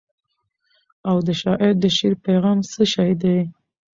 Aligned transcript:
او 1.09 1.17
د 1.27 1.29
شاعر 1.41 1.73
د 1.83 1.85
شعر 1.97 2.13
پیغام 2.25 2.57
څه 2.71 2.83
شی 2.93 3.11
دی؟. 3.21 3.37